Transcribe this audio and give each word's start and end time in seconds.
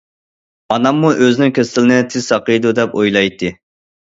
ئاناممۇ 0.75 1.11
ئۆزىنىڭ 1.25 1.53
كېسىلىنى 1.57 1.99
تېز 2.15 2.31
ساقىيىدۇ، 2.33 2.73
دەپ 2.81 2.97
ئويلايتتى. 3.03 3.55